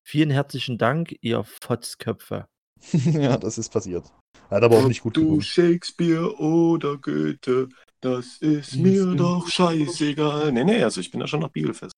[0.02, 2.46] Vielen herzlichen Dank, ihr Fotzköpfe.
[2.92, 4.10] ja, das ist passiert.
[4.48, 5.42] Hat aber auch nicht gut du gesungen.
[5.42, 7.68] Shakespeare oder Goethe,
[8.00, 9.18] das ist mir Mhm.
[9.18, 10.50] doch scheißegal.
[10.52, 11.92] Nee, nee, also ich bin da schon nach Bibelfest.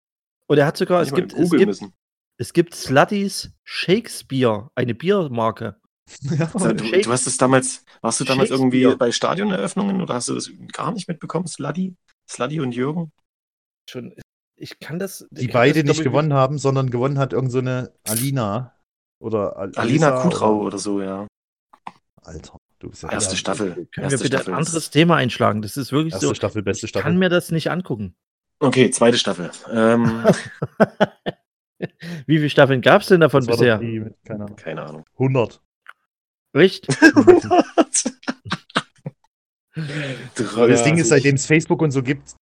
[0.48, 1.82] Und er hat sogar, es gibt, es gibt,
[2.36, 5.80] es gibt Slutties Shakespeare, eine Biermarke.
[6.20, 10.34] Ja, du, du hast es damals, warst du damals irgendwie bei Stadioneröffnungen oder hast du
[10.34, 11.94] das gar nicht mitbekommen, Sluddy?
[12.28, 13.12] Sluddy und Jürgen?
[13.88, 14.14] Schon,
[14.56, 15.26] ich kann das.
[15.30, 18.74] die beide das, nicht ich, gewonnen haben, sondern gewonnen hat irgend so eine Alina.
[19.20, 21.26] Oder Al Alina Alisa Kutrau Oder, oder so, ja.
[22.22, 23.72] Alter, du bist ja Erste Staffel.
[23.74, 25.62] Können wir Erste bitte Staffel ein ist- anderes Thema einschlagen?
[25.62, 26.34] Das ist wirklich Erste so.
[26.34, 27.18] Staffel, beste Ich kann Staffel.
[27.18, 28.14] mir das nicht angucken.
[28.60, 29.50] Okay, zweite Staffel.
[29.72, 30.24] Ähm,
[32.26, 33.78] Wie viele Staffeln gab es denn davon bisher?
[33.78, 35.04] die keine Ahnung, keine Ahnung.
[35.14, 35.60] 100.
[36.52, 36.86] Echt?
[39.74, 42.34] Das Ding ist, seitdem es Facebook und so gibt,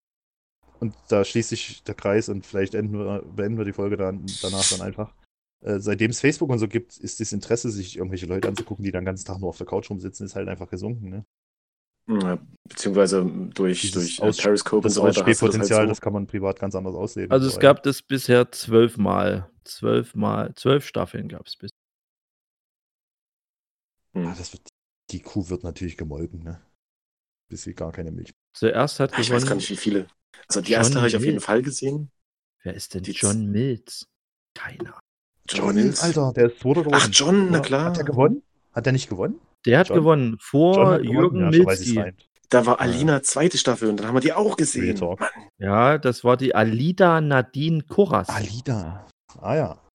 [0.81, 4.25] und da schließt sich der Kreis und vielleicht enden wir, beenden wir die Folge dann,
[4.43, 5.13] danach dann einfach.
[5.61, 8.93] Äh, seitdem es Facebook und so gibt, ist das Interesse, sich irgendwelche Leute anzugucken, die
[8.93, 11.09] dann den ganzen Tag nur auf der Couch rumsitzen, ist halt einfach gesunken.
[11.11, 11.25] Ne?
[12.09, 15.15] Ja, beziehungsweise durch, Dieses durch äh, Aus- Periscope und Das so weiter.
[15.25, 17.33] du Ausspielpotenzial, halt das kann man privat ganz anders ausleben.
[17.33, 19.51] Also und es so gab das bisher zwölfmal.
[19.65, 21.71] Zwölfmal, zwölf Staffeln gab es bis.
[24.15, 24.21] So.
[24.21, 24.35] Ah, Hm.
[24.39, 24.69] das wird,
[25.11, 26.61] die Kuh wird natürlich gemolken, ne?
[27.51, 28.33] Bis sie gar keine Milch.
[28.55, 29.57] Zuerst hat Ich weiß gar gewonnen.
[29.59, 30.07] nicht, wie viele.
[30.49, 31.41] Also die John erste habe ich auf jeden.
[31.41, 32.11] Fall gesehen.
[32.63, 34.07] Wer ist denn Die John Mills?
[34.55, 34.99] Keiner.
[35.49, 36.03] John, Mills.
[36.03, 36.95] Alter, der ist Zweiter geworden.
[37.01, 37.87] Ach, John, na klar.
[37.87, 38.43] Hat er gewonnen?
[38.73, 39.41] Hat er nicht gewonnen?
[39.65, 39.99] Der hat John?
[39.99, 41.15] gewonnen vor hat gewonnen?
[41.15, 41.99] Jürgen ja, ich's Milski.
[41.99, 42.17] rein.
[42.51, 44.99] Da war Alina zweite Staffel und dann haben wir die auch gesehen.
[45.59, 48.29] Ja, das war die Alida Nadine Koras.
[48.29, 49.07] Alida.
[49.39, 49.88] Ah ja.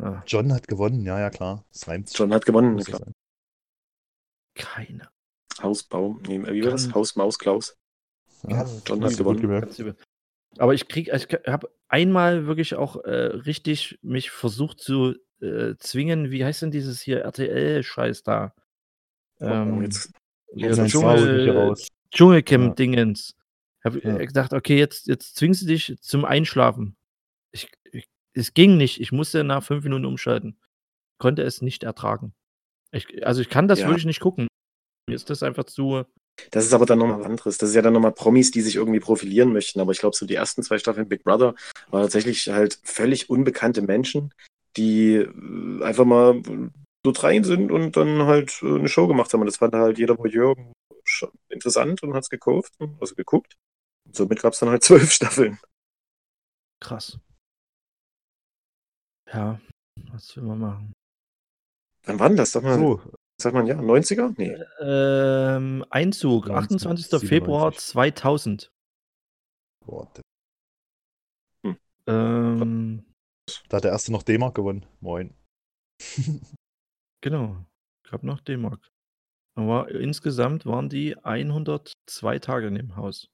[0.00, 1.64] Ja, John hat gewonnen, ja, ja, klar.
[1.72, 2.18] Das reimt sich.
[2.18, 2.74] John hat gewonnen.
[2.74, 3.00] Muss Klar.
[3.00, 3.12] sein.
[4.54, 5.08] keine.
[5.62, 6.18] Hausbau.
[6.26, 6.92] Nee, wie war das?
[6.94, 7.76] Haus, Maus, Klaus.
[8.48, 9.96] Ja, John hat gewonnen.
[10.58, 16.30] Aber ich krieg, ich habe einmal wirklich auch äh, richtig mich versucht zu äh, zwingen.
[16.30, 18.54] Wie heißt denn dieses hier RTL-Scheiß da?
[19.40, 20.12] Ähm, Oh, jetzt,
[20.54, 20.70] ja,
[21.52, 21.86] raus.
[22.10, 23.34] Dschungelcamp-Dingens.
[23.84, 24.16] Habe ich Ja.
[24.18, 26.96] äh, gedacht, okay, jetzt, jetzt zwingst du dich zum Einschlafen.
[28.32, 29.00] Es ging nicht.
[29.00, 30.58] Ich musste nach fünf Minuten umschalten.
[31.18, 32.32] Konnte es nicht ertragen.
[32.92, 33.88] Ich, also ich kann das Ja.
[33.88, 34.48] wirklich nicht gucken.
[35.08, 36.04] Mir ist das einfach zu.
[36.50, 37.58] Das ist aber dann nochmal was anderes.
[37.58, 39.80] Das ist ja dann nochmal Promis, die sich irgendwie profilieren möchten.
[39.80, 41.54] Aber ich glaube, so die ersten zwei Staffeln Big Brother
[41.90, 44.32] waren tatsächlich halt völlig unbekannte Menschen,
[44.76, 46.40] die äh, einfach mal
[47.02, 49.40] dort rein sind und dann halt äh, eine Show gemacht haben.
[49.40, 50.16] Und das fand halt jeder
[51.04, 53.56] schon interessant und hat es gekauft, also geguckt.
[54.06, 55.58] Und somit gab es dann halt zwölf Staffeln.
[56.80, 57.18] Krass.
[59.32, 59.60] Ja,
[60.12, 60.92] was will man machen?
[62.04, 62.52] Wann war denn das?
[62.52, 63.00] Sag mal, So,
[63.40, 64.34] sag mal, ja, 90er?
[64.36, 64.56] Nee.
[64.80, 67.28] Ähm, Einzug, 19, 28.
[67.28, 67.92] Februar 97.
[67.92, 68.72] 2000.
[69.86, 70.12] boah,
[72.06, 73.04] Ähm,
[73.68, 74.86] da hat der erste noch D-Mark gewonnen.
[75.00, 75.34] Moin.
[77.20, 77.64] genau.
[78.08, 78.90] Gab noch D-Mark.
[79.56, 83.28] Aber insgesamt waren die 102 Tage in dem Haus.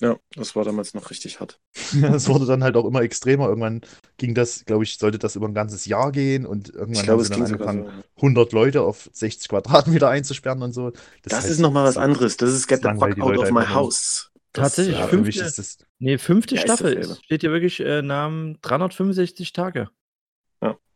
[0.00, 1.58] Ja, das war damals noch richtig hart.
[2.14, 3.48] Es wurde dann halt auch immer extremer.
[3.48, 3.80] Irgendwann
[4.16, 7.18] ging das, glaube ich, sollte das über ein ganzes Jahr gehen und irgendwann Ich haben
[7.18, 8.16] sie es dann angefangen, so.
[8.16, 10.92] 100 Leute auf 60 Quadratmeter einzusperren und so.
[11.22, 12.36] Das, heißt, ist nochmal was so- anderes.
[12.36, 13.74] Das ist Get the fuck out Leute of my einfach nur.
[13.74, 14.30] house.
[14.52, 15.78] Das, Tatsächlich, Ja, für mich fünfte- ist das.
[15.98, 16.96] Nee, fünfte Ja, ist Staffel.
[16.96, 19.88] Es steht hier wirklich äh, Namen 365 Tage.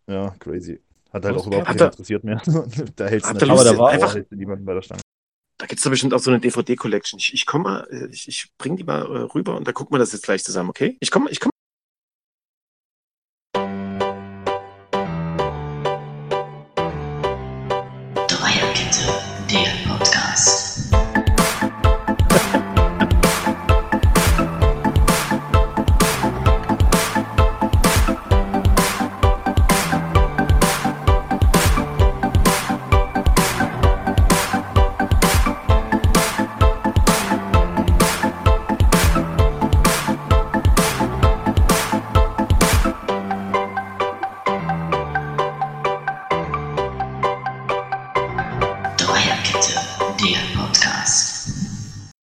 [0.08, 0.80] Ja, crazy.
[1.12, 2.42] Hat halt Was auch überhaupt keinen ihr- interessiert mehr.
[2.96, 5.00] da hält's ihr natürlich Lust, aber da war einfach- einfach niemanden bei der Stange.
[5.62, 7.20] Da gibt es bestimmt auch so eine DVD-Collection.
[7.20, 9.94] Ich, ich komme mal, äh, ich, ich bring die mal äh, rüber und da gucken
[9.94, 10.96] wir das jetzt gleich zusammen, okay?
[10.98, 11.51] Ich komme, ich komme.